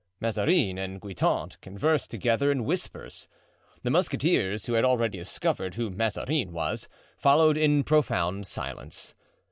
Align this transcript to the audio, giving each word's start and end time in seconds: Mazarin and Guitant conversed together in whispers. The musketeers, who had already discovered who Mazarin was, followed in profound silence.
Mazarin 0.19 0.79
and 0.79 0.99
Guitant 0.99 1.61
conversed 1.61 2.09
together 2.09 2.51
in 2.51 2.65
whispers. 2.65 3.27
The 3.83 3.91
musketeers, 3.91 4.65
who 4.65 4.73
had 4.73 4.83
already 4.83 5.19
discovered 5.19 5.75
who 5.75 5.91
Mazarin 5.91 6.53
was, 6.53 6.87
followed 7.19 7.55
in 7.55 7.83
profound 7.83 8.47
silence. 8.47 9.13